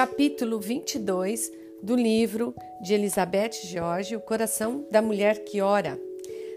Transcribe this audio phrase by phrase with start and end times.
[0.00, 6.00] capítulo 22 do livro de Elizabeth George, O Coração da Mulher que Ora.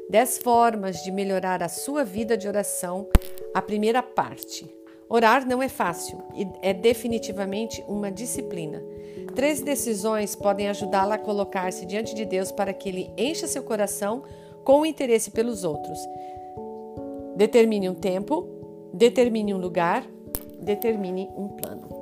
[0.09, 3.05] Dez formas de melhorar a sua vida de oração.
[3.54, 4.73] A primeira parte.
[5.09, 8.82] Orar não é fácil e é definitivamente uma disciplina.
[9.36, 14.23] Três decisões podem ajudá-la a colocar-se diante de Deus para que Ele encha seu coração
[14.64, 16.00] com o interesse pelos outros.
[17.36, 18.48] Determine um tempo,
[18.94, 20.07] determine um lugar,
[20.62, 21.92] determine um plano.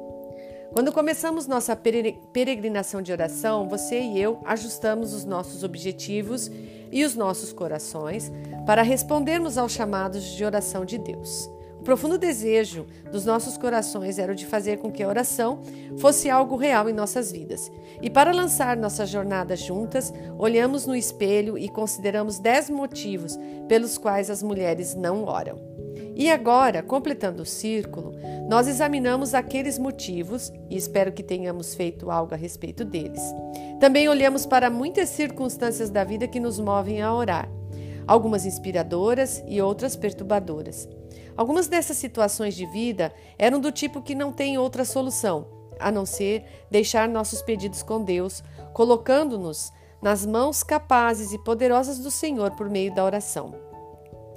[0.73, 6.49] Quando começamos nossa peregrinação de oração, você e eu ajustamos os nossos objetivos
[6.89, 8.31] e os nossos corações
[8.65, 11.49] para respondermos aos chamados de oração de Deus.
[11.77, 15.59] O profundo desejo dos nossos corações era o de fazer com que a oração
[15.97, 17.69] fosse algo real em nossas vidas.
[18.01, 24.29] E para lançar nossa jornada juntas, olhamos no espelho e consideramos dez motivos pelos quais
[24.29, 25.70] as mulheres não oram.
[26.21, 28.13] E agora, completando o círculo,
[28.47, 33.23] nós examinamos aqueles motivos e espero que tenhamos feito algo a respeito deles.
[33.79, 37.49] Também olhamos para muitas circunstâncias da vida que nos movem a orar,
[38.05, 40.87] algumas inspiradoras e outras perturbadoras.
[41.35, 45.47] Algumas dessas situações de vida eram do tipo que não tem outra solução
[45.79, 52.11] a não ser deixar nossos pedidos com Deus, colocando-nos nas mãos capazes e poderosas do
[52.11, 53.70] Senhor por meio da oração.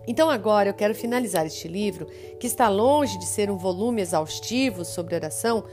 [0.07, 2.07] Então, agora eu quero finalizar este livro,
[2.39, 5.65] que está longe de ser um volume exaustivo sobre oração,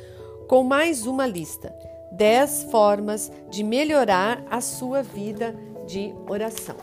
[0.47, 1.75] com mais uma lista:
[2.11, 6.75] 10 formas de melhorar a sua vida de oração.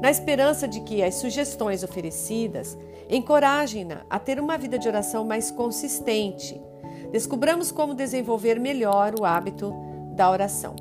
[0.00, 2.76] Na esperança de que as sugestões oferecidas
[3.08, 6.60] encorajem-na a ter uma vida de oração mais consistente,
[7.10, 9.72] descubramos como desenvolver melhor o hábito
[10.14, 10.76] da oração.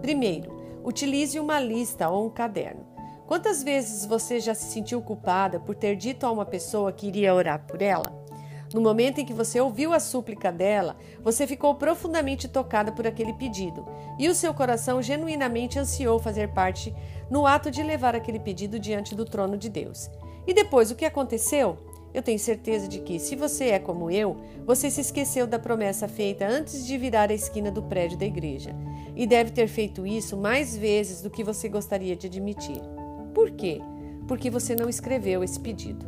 [0.00, 2.89] Primeiro, utilize uma lista ou um caderno.
[3.30, 7.32] Quantas vezes você já se sentiu culpada por ter dito a uma pessoa que iria
[7.32, 8.12] orar por ela?
[8.74, 13.32] No momento em que você ouviu a súplica dela, você ficou profundamente tocada por aquele
[13.34, 13.86] pedido
[14.18, 16.92] e o seu coração genuinamente ansiou fazer parte
[17.30, 20.10] no ato de levar aquele pedido diante do trono de Deus.
[20.44, 21.78] E depois, o que aconteceu?
[22.12, 26.08] Eu tenho certeza de que, se você é como eu, você se esqueceu da promessa
[26.08, 28.74] feita antes de virar a esquina do prédio da igreja
[29.14, 32.82] e deve ter feito isso mais vezes do que você gostaria de admitir.
[33.34, 33.80] Por quê?
[34.26, 36.06] Porque você não escreveu esse pedido.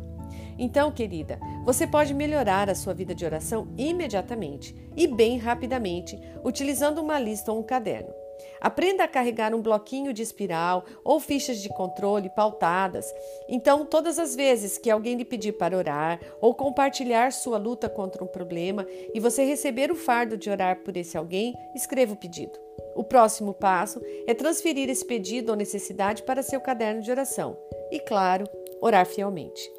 [0.57, 6.99] Então, querida, você pode melhorar a sua vida de oração imediatamente e bem rapidamente, utilizando
[6.99, 8.13] uma lista ou um caderno.
[8.61, 13.05] Aprenda a carregar um bloquinho de espiral ou fichas de controle pautadas.
[13.49, 18.23] Então, todas as vezes que alguém lhe pedir para orar ou compartilhar sua luta contra
[18.23, 22.62] um problema e você receber o fardo de orar por esse alguém, escreva o pedido.
[22.95, 27.57] O próximo passo é transferir esse pedido ou necessidade para seu caderno de oração
[27.91, 28.45] e, claro,
[28.81, 29.71] orar fielmente.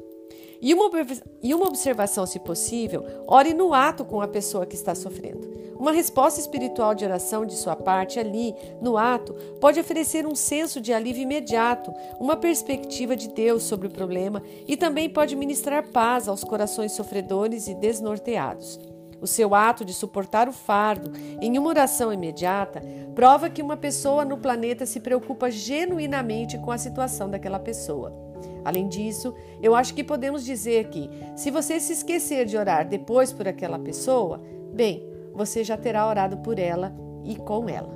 [0.61, 0.89] E uma,
[1.43, 5.53] e uma observação, se possível, ore no ato com a pessoa que está sofrendo.
[5.77, 10.79] Uma resposta espiritual de oração de sua parte ali, no ato, pode oferecer um senso
[10.79, 16.27] de alívio imediato, uma perspectiva de Deus sobre o problema e também pode ministrar paz
[16.27, 18.79] aos corações sofredores e desnorteados.
[19.21, 21.11] O seu ato de suportar o fardo
[21.41, 22.81] em uma oração imediata
[23.13, 28.13] prova que uma pessoa no planeta se preocupa genuinamente com a situação daquela pessoa.
[28.63, 33.31] Além disso, eu acho que podemos dizer que, se você se esquecer de orar depois
[33.31, 34.41] por aquela pessoa,
[34.73, 36.93] bem, você já terá orado por ela
[37.23, 37.95] e com ela.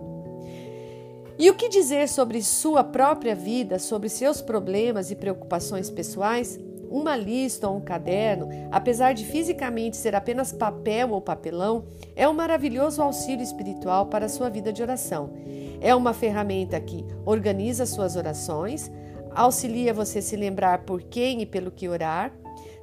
[1.37, 6.59] E o que dizer sobre sua própria vida, sobre seus problemas e preocupações pessoais?
[6.89, 11.85] Uma lista ou um caderno, apesar de fisicamente ser apenas papel ou papelão,
[12.15, 15.29] é um maravilhoso auxílio espiritual para a sua vida de oração.
[15.79, 18.91] É uma ferramenta que organiza suas orações,
[19.35, 22.33] auxilia você se lembrar por quem e pelo que orar,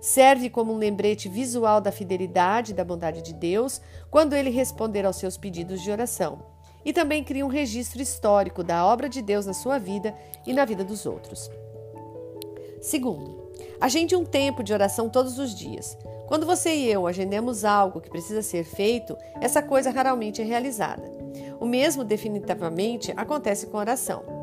[0.01, 5.05] serve como um lembrete visual da fidelidade e da bondade de Deus quando ele responder
[5.05, 6.39] aos seus pedidos de oração.
[6.85, 10.15] E também cria um registro histórico da obra de Deus na sua vida
[10.47, 11.51] e na vida dos outros.
[12.81, 13.46] Segundo,
[13.81, 15.97] agende um tempo de oração todos os dias.
[16.27, 21.03] Quando você e eu agendemos algo que precisa ser feito, essa coisa raramente é realizada.
[21.61, 24.37] O mesmo definitivamente acontece com oração.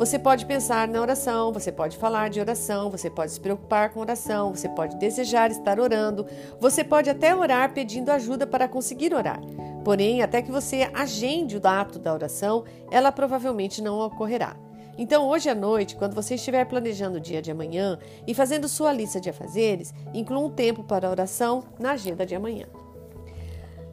[0.00, 4.00] Você pode pensar na oração, você pode falar de oração, você pode se preocupar com
[4.00, 6.26] oração, você pode desejar estar orando,
[6.58, 9.40] você pode até orar pedindo ajuda para conseguir orar.
[9.84, 14.56] Porém, até que você agende o ato da oração, ela provavelmente não ocorrerá.
[15.00, 18.92] Então, hoje à noite, quando você estiver planejando o dia de amanhã e fazendo sua
[18.92, 22.66] lista de afazeres, inclua um tempo para a oração na agenda de amanhã.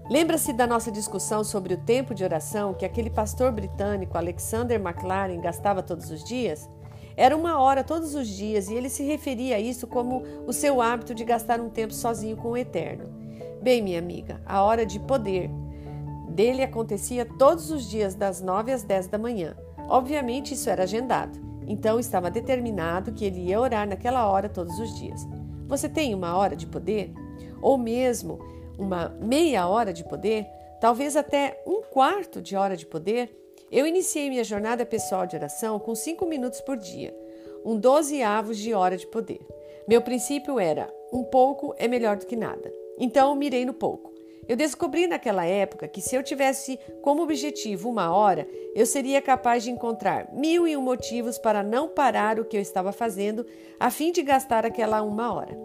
[0.09, 5.39] Lembra-se da nossa discussão sobre o tempo de oração que aquele pastor britânico Alexander MacLaren
[5.39, 6.69] gastava todos os dias?
[7.15, 10.81] Era uma hora todos os dias e ele se referia a isso como o seu
[10.81, 13.05] hábito de gastar um tempo sozinho com o Eterno.
[13.61, 15.49] Bem, minha amiga, a hora de poder
[16.27, 19.55] dele acontecia todos os dias das 9 às 10 da manhã.
[19.89, 24.93] Obviamente isso era agendado, então estava determinado que ele ia orar naquela hora todos os
[24.97, 25.21] dias.
[25.67, 27.13] Você tem uma hora de poder?
[27.61, 28.39] Ou mesmo
[28.77, 30.45] uma meia hora de poder?
[30.79, 33.35] Talvez até um quarto de hora de poder?
[33.71, 37.13] Eu iniciei minha jornada pessoal de oração com cinco minutos por dia,
[37.65, 39.45] um dozeavos de hora de poder.
[39.87, 42.71] Meu princípio era: um pouco é melhor do que nada.
[42.97, 44.16] Então mirei no pouco.
[44.47, 49.63] Eu descobri naquela época que se eu tivesse como objetivo uma hora, eu seria capaz
[49.63, 53.45] de encontrar mil e um motivos para não parar o que eu estava fazendo
[53.79, 55.57] a fim de gastar aquela uma hora.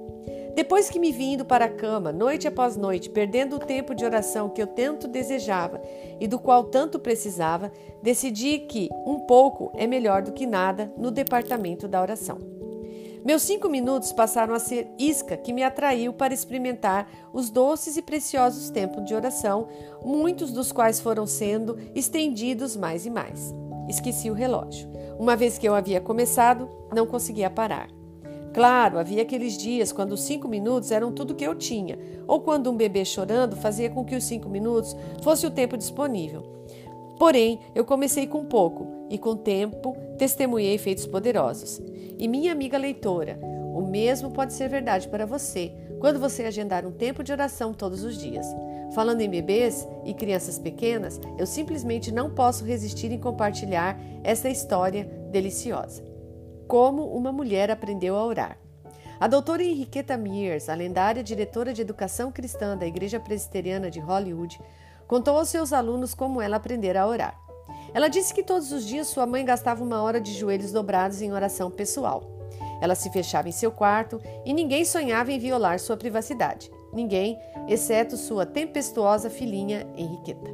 [0.54, 4.04] Depois que me vi indo para a cama, noite após noite, perdendo o tempo de
[4.04, 5.80] oração que eu tanto desejava
[6.20, 7.72] e do qual tanto precisava,
[8.02, 12.61] decidi que um pouco é melhor do que nada no departamento da oração.
[13.24, 18.02] Meus cinco minutos passaram a ser isca que me atraiu para experimentar os doces e
[18.02, 19.68] preciosos tempos de oração,
[20.04, 23.54] muitos dos quais foram sendo estendidos mais e mais.
[23.88, 24.90] Esqueci o relógio.
[25.20, 27.88] Uma vez que eu havia começado, não conseguia parar.
[28.52, 32.70] Claro, havia aqueles dias quando os cinco minutos eram tudo que eu tinha, ou quando
[32.70, 36.42] um bebê chorando fazia com que os cinco minutos fosse o tempo disponível.
[37.18, 41.80] Porém, eu comecei com pouco e, com o tempo, testemunhei feitos poderosos.
[42.22, 43.36] E minha amiga leitora,
[43.74, 48.04] o mesmo pode ser verdade para você quando você agendar um tempo de oração todos
[48.04, 48.46] os dias.
[48.94, 55.02] Falando em bebês e crianças pequenas, eu simplesmente não posso resistir em compartilhar essa história
[55.32, 56.04] deliciosa.
[56.68, 58.56] Como uma mulher aprendeu a orar.
[59.18, 64.60] A doutora Henriqueta Mears, a lendária diretora de educação cristã da Igreja Presbiteriana de Hollywood,
[65.08, 67.41] contou aos seus alunos como ela aprendera a orar.
[67.94, 71.32] Ela disse que todos os dias sua mãe gastava uma hora de joelhos dobrados em
[71.32, 72.22] oração pessoal.
[72.80, 76.70] Ela se fechava em seu quarto e ninguém sonhava em violar sua privacidade.
[76.92, 80.50] Ninguém, exceto sua tempestuosa filhinha Henriqueta.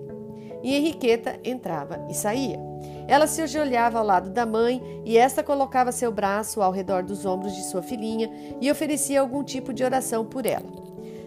[0.63, 2.59] E Henriqueta entrava e saía.
[3.07, 7.25] Ela se ajoelhava ao lado da mãe e esta colocava seu braço ao redor dos
[7.25, 8.31] ombros de sua filhinha
[8.61, 10.67] e oferecia algum tipo de oração por ela.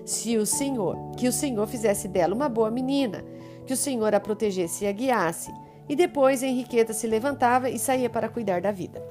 [0.05, 3.23] Se o Senhor, que o Senhor fizesse dela uma boa menina,
[3.65, 5.51] que o Senhor a protegesse e a guiasse,
[5.91, 9.03] e depois Henriqueta se levantava e saía para cuidar da vida.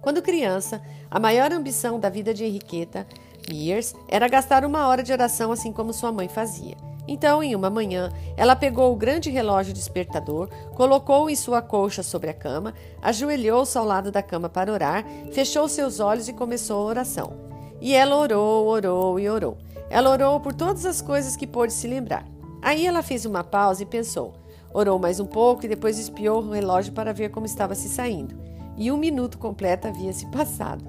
[0.00, 0.80] Quando criança,
[1.10, 3.06] a maior ambição da vida de Henriqueta
[3.46, 6.74] Mears era gastar uma hora de oração assim como sua mãe fazia.
[7.06, 12.30] Então, em uma manhã, ela pegou o grande relógio despertador, colocou-o em sua colcha sobre
[12.30, 16.86] a cama, ajoelhou-se ao lado da cama para orar, fechou seus olhos e começou a
[16.86, 17.34] oração.
[17.82, 19.58] E ela orou, orou e orou.
[19.90, 22.26] Ela orou por todas as coisas que pôde se lembrar.
[22.62, 26.50] Aí ela fez uma pausa e pensou: Orou mais um pouco e depois espiou o
[26.50, 28.34] relógio para ver como estava se saindo.
[28.76, 30.84] E um minuto completo havia se passado.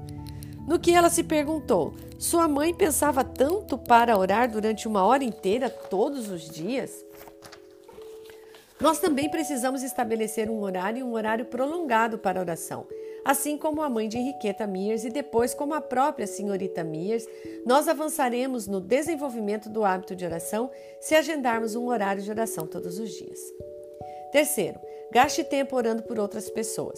[0.68, 5.70] No que ela se perguntou: Sua mãe pensava tanto para orar durante uma hora inteira
[5.70, 7.06] todos os dias?
[8.80, 12.86] Nós também precisamos estabelecer um horário e um horário prolongado para a oração.
[13.28, 17.28] Assim como a mãe de Henriqueta Mears e depois como a própria senhorita Mears,
[17.66, 20.72] nós avançaremos no desenvolvimento do hábito de oração
[21.02, 23.38] se agendarmos um horário de oração todos os dias.
[24.32, 24.80] Terceiro,
[25.12, 26.98] gaste tempo orando por outras pessoas.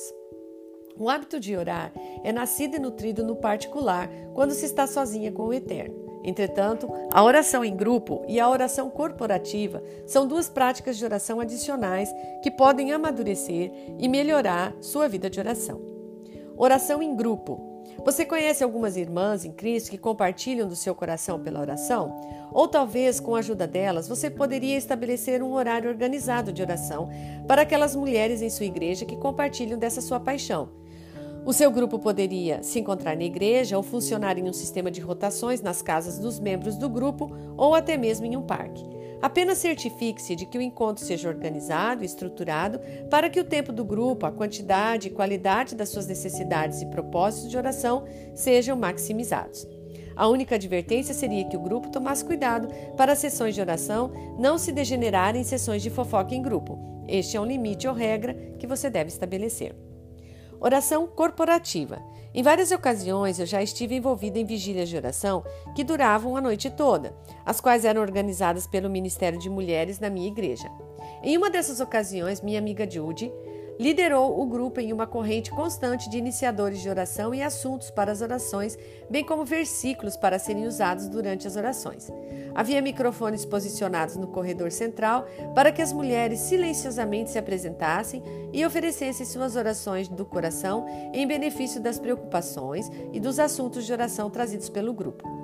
[1.00, 1.92] O hábito de orar
[2.24, 6.22] é nascido e nutrido no particular quando se está sozinha com o Eterno.
[6.24, 12.14] Entretanto, a oração em grupo e a oração corporativa são duas práticas de oração adicionais
[12.44, 15.98] que podem amadurecer e melhorar sua vida de oração.
[16.62, 17.70] Oração em grupo
[18.04, 22.20] você conhece algumas irmãs em Cristo que compartilham do seu coração pela oração?
[22.52, 27.10] Ou talvez, com a ajuda delas, você poderia estabelecer um horário organizado de oração
[27.48, 30.70] para aquelas mulheres em sua igreja que compartilham dessa sua paixão.
[31.46, 35.62] O seu grupo poderia se encontrar na igreja ou funcionar em um sistema de rotações
[35.62, 38.99] nas casas dos membros do grupo ou até mesmo em um parque.
[39.22, 43.84] Apenas certifique-se de que o encontro seja organizado e estruturado para que o tempo do
[43.84, 49.68] grupo, a quantidade e qualidade das suas necessidades e propósitos de oração sejam maximizados.
[50.16, 54.58] A única advertência seria que o grupo tomasse cuidado para as sessões de oração não
[54.58, 56.78] se degenerarem em sessões de fofoca em grupo.
[57.08, 59.76] Este é um limite ou regra que você deve estabelecer.
[60.60, 62.02] Oração corporativa.
[62.34, 65.44] Em várias ocasiões eu já estive envolvida em vigílias de oração
[65.76, 70.28] que duravam a noite toda, as quais eram organizadas pelo Ministério de Mulheres na minha
[70.28, 70.70] igreja.
[71.24, 73.32] Em uma dessas ocasiões, minha amiga Judy
[73.80, 78.22] liderou o grupo em uma corrente constante de iniciadores de oração e assuntos para as
[78.22, 78.78] orações,
[79.10, 82.12] bem como versículos para serem usados durante as orações.
[82.54, 88.22] Havia microfones posicionados no corredor central para que as mulheres silenciosamente se apresentassem
[88.52, 94.30] e oferecessem suas orações do coração em benefício das preocupações e dos assuntos de oração
[94.30, 95.39] trazidos pelo grupo.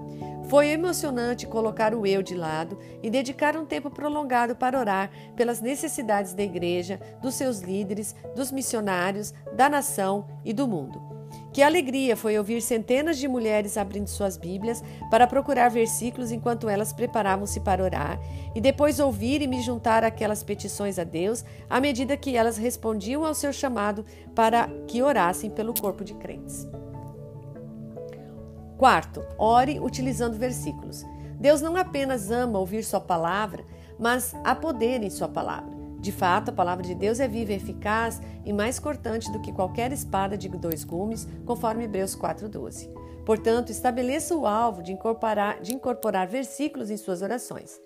[0.48, 5.60] Foi emocionante colocar o eu de lado e dedicar um tempo prolongado para orar pelas
[5.60, 11.16] necessidades da igreja, dos seus líderes, dos missionários, da nação e do mundo.
[11.52, 16.94] Que alegria foi ouvir centenas de mulheres abrindo suas Bíblias para procurar versículos enquanto elas
[16.94, 18.20] preparavam-se para orar,
[18.54, 23.26] e depois ouvir e me juntar àquelas petições a Deus à medida que elas respondiam
[23.26, 26.68] ao seu chamado para que orassem pelo corpo de crentes.
[28.78, 31.06] Quarto, ore utilizando versículos.
[31.40, 33.64] Deus não apenas ama ouvir Sua palavra,
[33.98, 35.74] mas há poder em Sua palavra.
[36.00, 39.92] De fato, a palavra de Deus é viva eficaz e mais cortante do que qualquer
[39.92, 42.90] espada de dois gumes, conforme Hebreus 4,12.
[43.26, 47.82] Portanto, estabeleça o alvo de incorporar, de incorporar versículos em suas orações.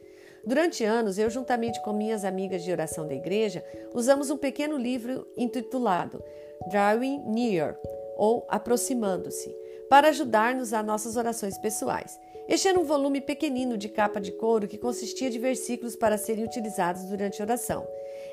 [0.46, 5.26] Durante anos, eu, juntamente com minhas amigas de oração da igreja, usamos um pequeno livro
[5.38, 6.24] intitulado
[6.70, 7.78] Drawing Near,
[8.18, 9.56] ou Aproximando-se
[9.90, 12.20] para ajudar-nos a nossas orações pessoais.
[12.48, 16.44] Este era um volume pequenino de capa de couro que consistia de versículos para serem
[16.44, 17.86] utilizados durante a oração.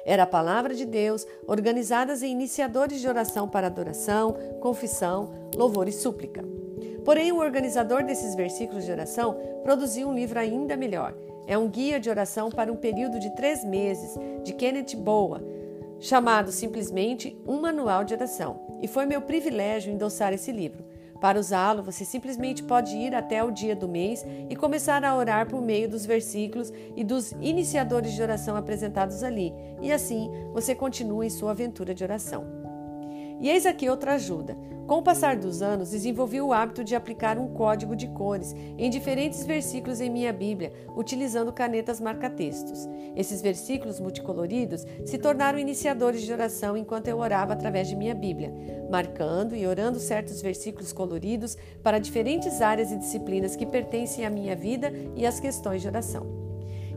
[0.05, 5.93] Era a palavra de Deus, organizadas em iniciadores de oração para adoração, confissão, louvor e
[5.93, 6.45] súplica.
[7.05, 11.15] Porém, o organizador desses versículos de oração produziu um livro ainda melhor.
[11.47, 15.43] É um guia de oração para um período de três meses, de Kenneth Boa,
[16.01, 18.79] chamado simplesmente Um Manual de Oração.
[18.83, 20.85] E foi meu privilégio endossar esse livro.
[21.17, 25.49] Para usá-lo, você simplesmente pode ir até o dia do mês e começar a orar
[25.49, 31.25] por meio dos versículos e dos iniciadores de oração apresentados ali, e assim você continua
[31.25, 32.66] em sua aventura de oração.
[33.41, 34.57] E eis aqui outra ajuda.
[34.87, 38.89] Com o passar dos anos, desenvolvi o hábito de aplicar um código de cores em
[38.89, 42.89] diferentes versículos em minha Bíblia, utilizando canetas marca-textos.
[43.17, 48.55] Esses versículos multicoloridos se tornaram iniciadores de oração enquanto eu orava através de minha Bíblia,
[48.89, 54.55] marcando e orando certos versículos coloridos para diferentes áreas e disciplinas que pertencem à minha
[54.55, 56.27] vida e às questões de oração.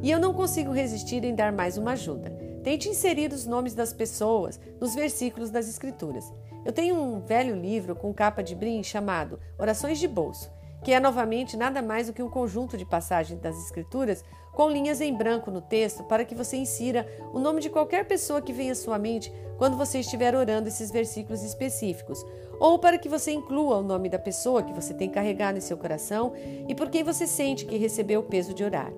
[0.01, 2.48] E eu não consigo resistir em dar mais uma ajuda.
[2.63, 6.31] Tente inserir os nomes das pessoas nos versículos das Escrituras.
[6.65, 10.51] Eu tenho um velho livro com capa de brim chamado Orações de Bolso,
[10.83, 14.23] que é novamente nada mais do que um conjunto de passagens das Escrituras
[14.53, 18.41] com linhas em branco no texto para que você insira o nome de qualquer pessoa
[18.41, 22.25] que venha à sua mente quando você estiver orando esses versículos específicos,
[22.59, 25.77] ou para que você inclua o nome da pessoa que você tem carregado em seu
[25.77, 26.33] coração
[26.67, 28.91] e por quem você sente que recebeu o peso de orar.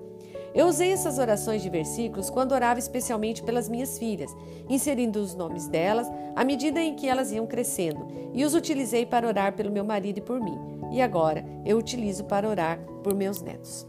[0.54, 4.34] Eu usei essas orações de versículos quando orava especialmente pelas minhas filhas,
[4.68, 9.26] inserindo os nomes delas à medida em que elas iam crescendo, e os utilizei para
[9.26, 10.58] orar pelo meu marido e por mim.
[10.90, 13.86] E agora eu utilizo para orar por meus netos.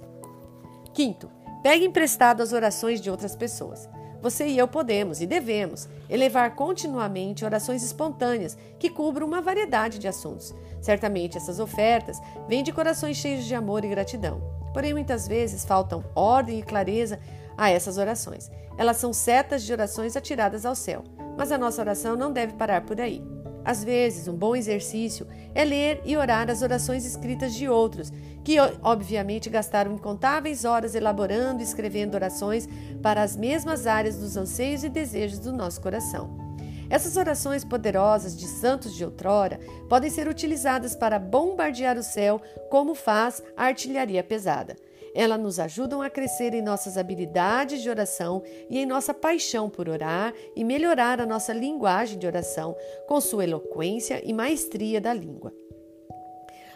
[0.93, 1.29] Quinto,
[1.62, 3.89] pegue emprestado as orações de outras pessoas.
[4.22, 10.08] Você e eu podemos e devemos elevar continuamente orações espontâneas que cubram uma variedade de
[10.08, 10.55] assuntos.
[10.79, 14.62] Certamente essas ofertas vêm de corações cheios de amor e gratidão.
[14.74, 17.20] Porém, muitas vezes faltam ordem e clareza
[17.58, 18.50] a essas orações.
[18.77, 21.03] Elas são setas de orações atiradas ao céu,
[21.38, 23.24] mas a nossa oração não deve parar por aí.
[23.65, 25.25] Às vezes, um bom exercício
[25.56, 28.12] é ler e orar as orações escritas de outros,
[28.44, 32.68] que obviamente gastaram incontáveis horas elaborando e escrevendo orações
[33.01, 36.42] para as mesmas áreas dos anseios e desejos do nosso coração.
[36.93, 39.59] Essas orações poderosas de santos de outrora
[39.89, 44.75] podem ser utilizadas para bombardear o céu, como faz a artilharia pesada.
[45.15, 49.89] Elas nos ajudam a crescer em nossas habilidades de oração e em nossa paixão por
[49.89, 55.51] orar e melhorar a nossa linguagem de oração com sua eloquência e maestria da língua.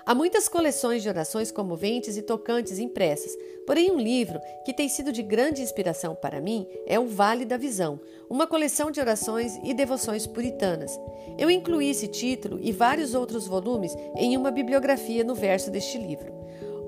[0.08, 5.12] Há muitas coleções de orações comoventes e tocantes impressas, porém um livro que tem sido
[5.12, 8.00] de grande inspiração para mim é O Vale da Visão,
[8.30, 10.98] uma coleção de orações e devoções puritanas.
[11.38, 16.32] Eu incluí esse título e vários outros volumes em uma bibliografia no verso deste livro.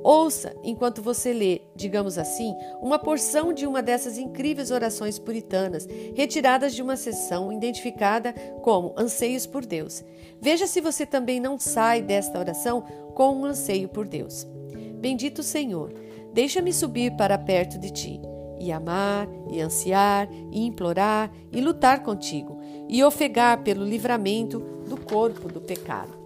[0.03, 6.73] Ouça, enquanto você lê, digamos assim, uma porção de uma dessas incríveis orações puritanas, retiradas
[6.73, 10.03] de uma sessão identificada como Anseios por Deus.
[10.39, 12.81] Veja se você também não sai desta oração
[13.13, 14.47] com um anseio por Deus.
[14.95, 15.93] Bendito Senhor,
[16.33, 18.21] deixa-me subir para perto de ti,
[18.57, 25.51] e amar, e ansiar, e implorar, e lutar contigo, e ofegar pelo livramento do corpo
[25.51, 26.18] do pecado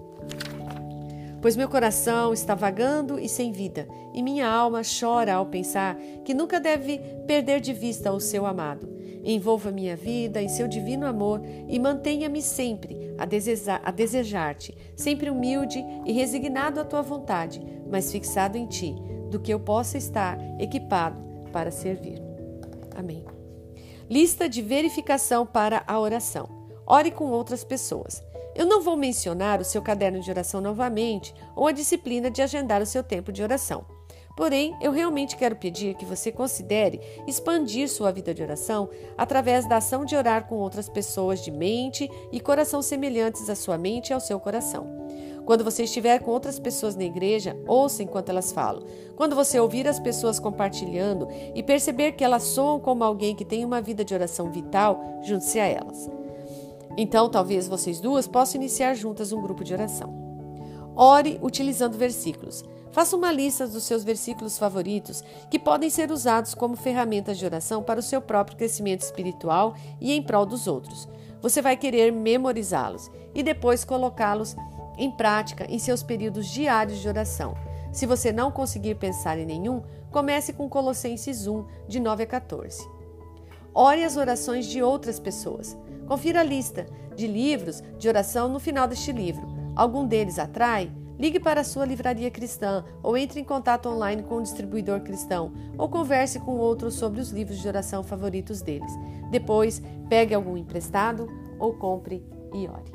[1.44, 6.34] pois meu coração está vagando e sem vida, e minha alma chora ao pensar que
[6.34, 8.88] nunca deve perder de vista o seu amado.
[9.26, 13.24] Envolva minha vida em seu divino amor e mantenha-me sempre a,
[13.84, 18.96] a desejar-te, sempre humilde e resignado à tua vontade, mas fixado em ti,
[19.30, 21.22] do que eu possa estar equipado
[21.52, 22.22] para servir.
[22.96, 23.26] Amém.
[24.10, 26.48] Lista de verificação para a oração.
[26.88, 28.24] Ore com outras pessoas.
[28.56, 32.82] Eu não vou mencionar o seu caderno de oração novamente ou a disciplina de agendar
[32.82, 33.86] o seu tempo de oração.
[34.36, 39.78] Porém, eu realmente quero pedir que você considere expandir sua vida de oração através da
[39.78, 44.14] ação de orar com outras pessoas de mente e coração semelhantes à sua mente e
[44.14, 44.88] ao seu coração.
[45.46, 48.84] Quando você estiver com outras pessoas na igreja, ouça enquanto elas falam.
[49.16, 53.66] Quando você ouvir as pessoas compartilhando e perceber que elas soam como alguém que tem
[53.66, 56.23] uma vida de oração vital, junte-se a elas.
[56.98, 60.14] Então, talvez vocês duas possam iniciar juntas um grupo de oração.
[60.96, 62.64] Ore utilizando versículos.
[62.92, 67.82] Faça uma lista dos seus versículos favoritos que podem ser usados como ferramentas de oração
[67.82, 71.10] para o seu próprio crescimento espiritual e em prol dos outros.
[71.42, 74.56] Você vai querer memorizá-los e depois colocá-los
[74.96, 77.56] em prática em seus períodos diários de oração.
[77.92, 79.82] Se você não conseguir pensar em nenhum,
[80.12, 82.88] comece com Colossenses 1, de 9 a 14.
[83.74, 85.76] Ore as orações de outras pessoas.
[86.14, 89.48] Confira a lista de livros de oração no final deste livro.
[89.76, 90.92] Algum deles atrai?
[91.18, 95.52] Ligue para a sua livraria cristã ou entre em contato online com um distribuidor cristão
[95.76, 98.92] ou converse com outros sobre os livros de oração favoritos deles.
[99.32, 101.28] Depois, pegue algum emprestado
[101.58, 102.92] ou compre e ore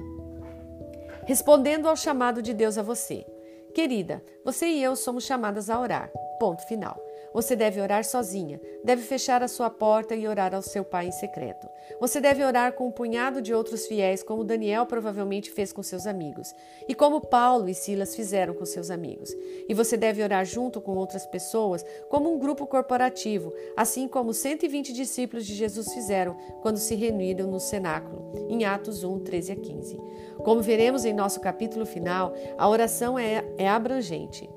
[1.27, 3.27] respondendo ao chamado de Deus a você.
[3.75, 6.09] Querida, você e eu somos chamadas a orar.
[6.39, 7.08] Ponto final.
[7.33, 11.13] Você deve orar sozinha, deve fechar a sua porta e orar ao seu pai em
[11.13, 11.69] secreto.
[12.01, 16.07] Você deve orar com um punhado de outros fiéis, como Daniel provavelmente fez com seus
[16.07, 16.55] amigos,
[16.89, 19.31] e como Paulo e Silas fizeram com seus amigos.
[19.69, 24.93] E você deve orar junto com outras pessoas, como um grupo corporativo, assim como 120
[24.93, 30.01] discípulos de Jesus fizeram quando se reuniram no cenáculo, em Atos 1, 13 a 15.
[30.39, 34.49] Como veremos em nosso capítulo final, a oração é, é abrangente.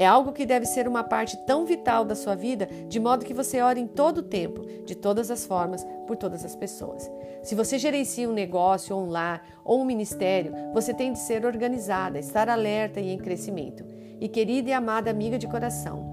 [0.00, 3.34] É algo que deve ser uma parte tão vital da sua vida, de modo que
[3.34, 7.06] você ore em todo o tempo, de todas as formas, por todas as pessoas.
[7.42, 11.44] Se você gerencia um negócio, ou um lar, ou um ministério, você tem de ser
[11.44, 13.84] organizada, estar alerta e em crescimento.
[14.18, 16.09] E querida e amada amiga de coração,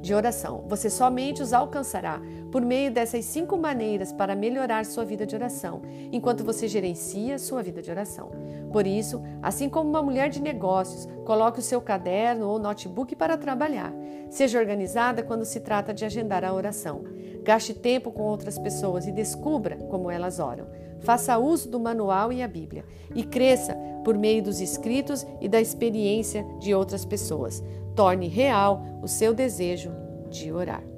[0.00, 0.64] de oração.
[0.66, 5.82] Você somente os alcançará por meio dessas cinco maneiras para melhorar sua vida de oração,
[6.10, 8.30] enquanto você gerencia sua vida de oração.
[8.72, 13.36] Por isso, assim como uma mulher de negócios, coloque o seu caderno ou notebook para
[13.36, 13.92] trabalhar.
[14.30, 17.02] Seja organizada quando se trata de agendar a oração.
[17.42, 20.66] Gaste tempo com outras pessoas e descubra como elas oram.
[21.00, 22.84] Faça uso do manual e a Bíblia
[23.14, 27.62] e cresça por meio dos escritos e da experiência de outras pessoas
[27.94, 29.92] torne real o seu desejo
[30.30, 30.89] de orar.